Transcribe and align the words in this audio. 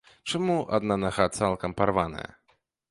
Чаму 0.31 0.55
адна 0.77 0.97
нага 1.03 1.29
цалкам 1.37 1.79
парваная? 1.83 2.29